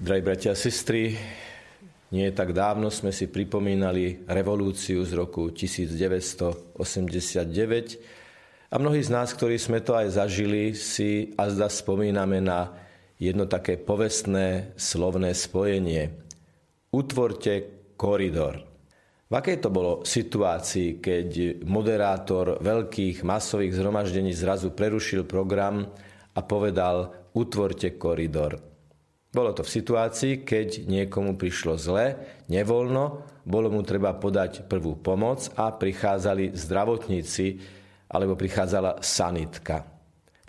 [0.00, 1.12] Drahí bratia a sestry,
[2.08, 6.80] nie tak dávno sme si pripomínali revolúciu z roku 1989
[8.72, 12.72] a mnohí z nás, ktorí sme to aj zažili, si a spomíname na
[13.20, 16.16] jedno také povestné slovné spojenie.
[16.96, 18.56] Utvorte koridor.
[19.28, 25.84] V akej to bolo situácii, keď moderátor veľkých masových zhromaždení zrazu prerušil program
[26.32, 28.69] a povedal utvorte koridor.
[29.30, 32.18] Bolo to v situácii, keď niekomu prišlo zle,
[32.50, 33.04] nevoľno,
[33.46, 37.46] bolo mu treba podať prvú pomoc a prichádzali zdravotníci
[38.10, 39.86] alebo prichádzala sanitka.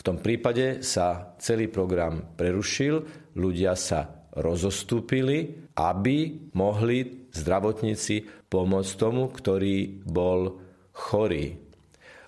[0.00, 3.04] V tom prípade sa celý program prerušil,
[3.36, 10.56] ľudia sa rozostúpili, aby mohli zdravotníci pomôcť tomu, ktorý bol
[10.96, 11.52] chorý.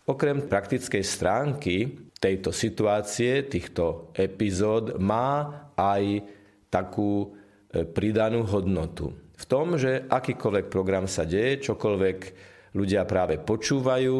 [0.05, 1.77] Okrem praktickej stránky
[2.21, 6.23] tejto situácie, týchto epizód, má aj
[6.73, 7.37] takú
[7.69, 9.12] e, pridanú hodnotu.
[9.37, 12.19] V tom, že akýkoľvek program sa deje, čokoľvek
[12.73, 14.17] ľudia práve počúvajú,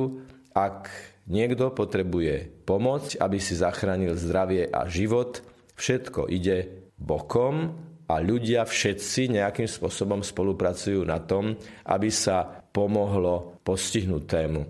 [0.53, 0.93] ak
[1.33, 5.41] niekto potrebuje pomoc, aby si zachránil zdravie a život,
[5.81, 7.73] všetko ide bokom
[8.11, 11.57] a ľudia všetci nejakým spôsobom spolupracujú na tom,
[11.89, 14.61] aby sa pomohlo postihnutému.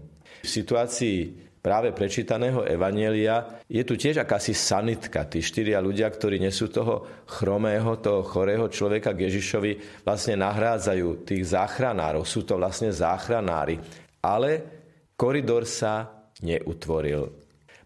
[0.42, 1.18] V situácii
[1.62, 5.24] práve prečítaného Evanielia je tu tiež akási sanitka.
[5.30, 11.42] Tí štyria ľudia, ktorí nesú toho chromého, toho chorého človeka k Ježišovi, vlastne nahrádzajú tých
[11.54, 12.26] záchranárov.
[12.26, 13.78] Sú to vlastne záchranári.
[14.20, 14.50] Ale
[15.14, 17.30] koridor sa neutvoril.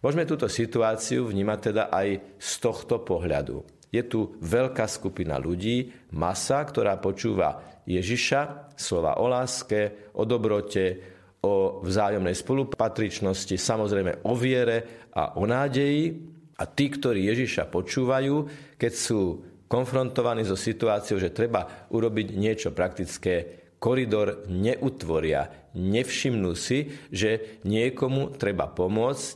[0.01, 3.61] Môžeme túto situáciu vnímať teda aj z tohto pohľadu.
[3.93, 11.16] Je tu veľká skupina ľudí, masa, ktorá počúva Ježiša, slova o láske, o dobrote,
[11.47, 16.35] o vzájomnej spolupatričnosti, samozrejme o viere a o nádeji.
[16.57, 18.35] A tí, ktorí Ježiša počúvajú,
[18.75, 19.21] keď sú
[19.69, 28.65] konfrontovaní so situáciou, že treba urobiť niečo praktické, koridor neutvoria, nevšimnú si, že niekomu treba
[28.65, 29.35] pomôcť,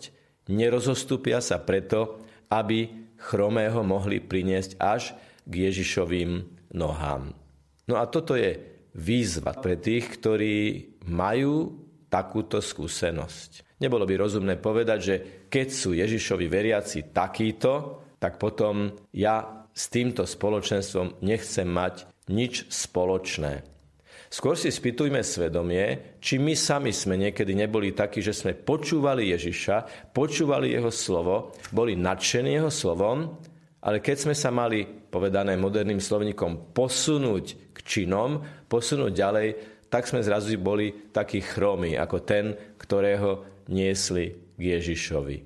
[0.49, 2.89] nerozostúpia sa preto, aby
[3.21, 5.13] chromého mohli priniesť až
[5.45, 6.41] k Ježišovým
[6.73, 7.37] nohám.
[7.85, 8.57] No a toto je
[8.97, 10.55] výzva pre tých, ktorí
[11.05, 11.80] majú
[12.11, 13.79] takúto skúsenosť.
[13.79, 15.15] Nebolo by rozumné povedať, že
[15.47, 23.65] keď sú Ježišovi veriaci takýto, tak potom ja s týmto spoločenstvom nechcem mať nič spoločné.
[24.31, 30.07] Skôr si spýtujme svedomie, či my sami sme niekedy neboli takí, že sme počúvali Ježiša,
[30.15, 33.35] počúvali jeho slovo, boli nadšení jeho slovom,
[33.83, 38.39] ale keď sme sa mali, povedané moderným slovníkom, posunúť k činom,
[38.71, 39.47] posunúť ďalej,
[39.91, 45.37] tak sme zrazu boli takí chromy, ako ten, ktorého niesli k Ježišovi.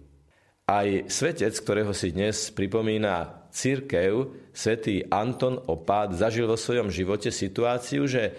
[0.69, 8.05] Aj svetec, ktorého si dnes pripomína církev, svätý Anton Opát, zažil vo svojom živote situáciu,
[8.05, 8.37] že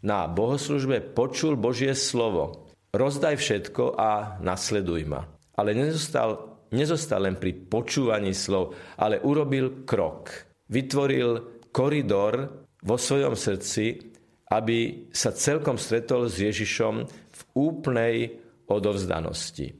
[0.00, 2.68] na bohoslužbe počul Božie slovo.
[2.92, 5.24] Rozdaj všetko a nasleduj ma.
[5.56, 10.28] Ale nezostal, nezostal len pri počúvaní slov, ale urobil krok.
[10.68, 14.12] Vytvoril koridor vo svojom srdci,
[14.52, 18.36] aby sa celkom stretol s Ježišom v úplnej
[18.68, 19.72] odovzdanosti.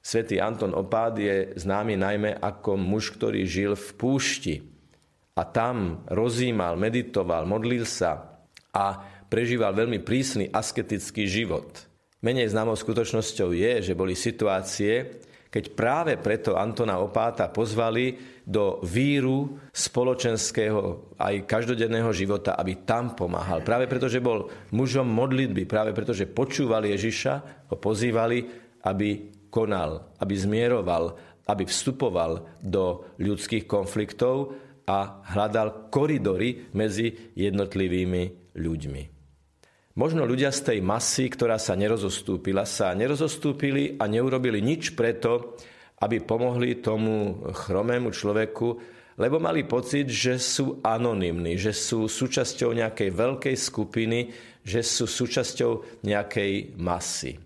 [0.00, 4.54] Svetý Anton Opád je známy najmä ako muž, ktorý žil v púšti
[5.34, 11.90] a tam rozímal, meditoval, modlil sa a prežíval veľmi prísny asketický život.
[12.22, 18.14] Menej známou skutočnosťou je, že boli situácie, keď práve preto Antona Opáta pozvali
[18.46, 23.66] do víru spoločenského aj každodenného života, aby tam pomáhal.
[23.66, 28.46] Práve preto, že bol mužom modlitby, práve preto, že počúval Ježiša, ho pozývali,
[28.86, 31.18] aby konal, aby zmieroval,
[31.50, 34.54] aby vstupoval do ľudských konfliktov
[34.86, 39.19] a hľadal koridory medzi jednotlivými ľuďmi.
[39.98, 45.58] Možno ľudia z tej masy, ktorá sa nerozostúpila, sa nerozostúpili a neurobili nič preto,
[45.98, 48.68] aby pomohli tomu chromému človeku,
[49.20, 54.32] lebo mali pocit, že sú anonymní, že sú súčasťou nejakej veľkej skupiny,
[54.64, 57.36] že sú súčasťou nejakej masy.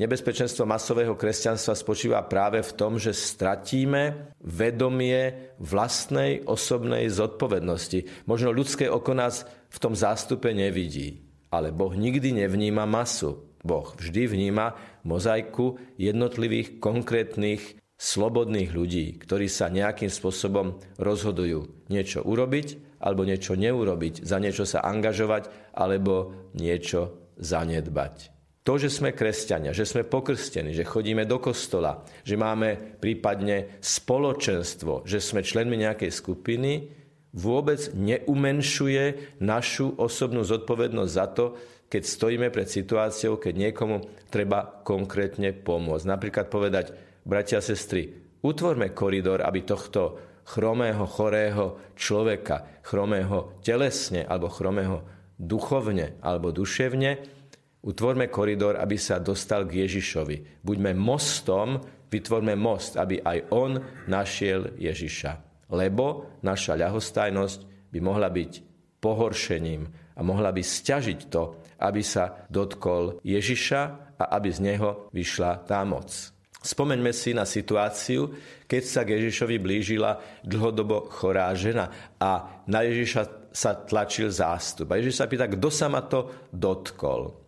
[0.00, 8.24] Nebezpečenstvo masového kresťanstva spočíva práve v tom, že stratíme vedomie vlastnej osobnej zodpovednosti.
[8.24, 11.29] Možno ľudské oko nás v tom zástupe nevidí.
[11.50, 13.42] Ale Boh nikdy nevníma masu.
[13.60, 22.98] Boh vždy vníma mozaiku jednotlivých konkrétnych slobodných ľudí, ktorí sa nejakým spôsobom rozhodujú niečo urobiť
[23.04, 28.32] alebo niečo neurobiť, za niečo sa angažovať alebo niečo zanedbať.
[28.60, 35.08] To, že sme kresťania, že sme pokrstení, že chodíme do kostola, že máme prípadne spoločenstvo,
[35.08, 36.99] že sme členmi nejakej skupiny,
[37.30, 41.44] vôbec neumenšuje našu osobnú zodpovednosť za to,
[41.90, 46.06] keď stojíme pred situáciou, keď niekomu treba konkrétne pomôcť.
[46.06, 46.94] Napríklad povedať,
[47.26, 48.14] bratia a sestry,
[48.46, 55.02] utvorme koridor, aby tohto chromého, chorého človeka, chromého telesne alebo chromého
[55.38, 57.40] duchovne alebo duševne,
[57.80, 60.60] Utvorme koridor, aby sa dostal k Ježišovi.
[60.60, 61.80] Buďme mostom,
[62.12, 68.52] vytvorme most, aby aj on našiel Ježiša lebo naša ľahostajnosť by mohla byť
[69.00, 69.82] pohoršením
[70.14, 71.42] a mohla by stiažiť to,
[71.80, 73.82] aby sa dotkol Ježiša
[74.20, 76.12] a aby z neho vyšla tá moc.
[76.60, 78.36] Spomeňme si na situáciu,
[78.68, 81.88] keď sa k Ježišovi blížila dlhodobo chorá žena
[82.20, 84.92] a na Ježiša sa tlačil zástup.
[84.92, 87.40] A Ježiš sa pýta, kto sa ma to dotkol.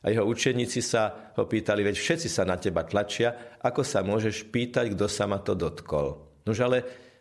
[0.00, 4.48] A jeho učeníci sa ho pýtali, veď všetci sa na teba tlačia, ako sa môžeš
[4.48, 6.30] pýtať, kto sa ma to dotkol.
[6.46, 6.78] Nož ale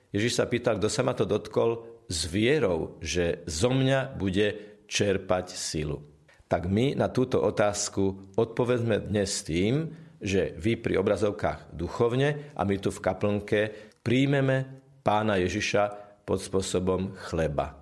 [0.09, 5.53] Ježiš sa pýtal, kto sa ma to dotkol, s vierou, že zo mňa bude čerpať
[5.53, 6.01] silu.
[6.49, 12.75] Tak my na túto otázku odpovedzme dnes tým, že vy pri obrazovkách duchovne a my
[12.81, 13.59] tu v kaplnke
[14.01, 14.65] príjmeme
[15.05, 15.83] pána Ježiša
[16.25, 17.77] pod spôsobom chleba.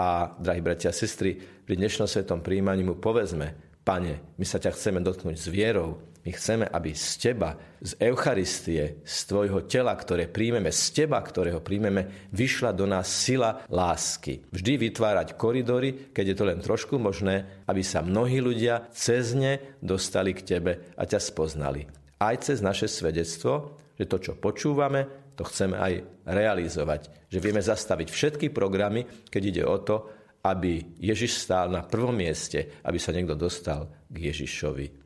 [0.00, 3.52] A, drahí bratia a sestry, pri dnešnom svetom príjmaní mu povedzme,
[3.84, 8.98] pane, my sa ťa chceme dotknúť s vierou, my chceme, aby z teba, z Eucharistie,
[9.06, 14.42] z tvojho tela, ktoré príjmeme, z teba, ktorého príjmeme, vyšla do nás sila lásky.
[14.50, 19.78] Vždy vytvárať koridory, keď je to len trošku možné, aby sa mnohí ľudia cez ne
[19.78, 21.86] dostali k tebe a ťa spoznali.
[22.18, 27.30] Aj cez naše svedectvo, že to, čo počúvame, to chceme aj realizovať.
[27.30, 29.96] Že vieme zastaviť všetky programy, keď ide o to,
[30.42, 35.05] aby Ježiš stál na prvom mieste, aby sa niekto dostal k Ježišovi.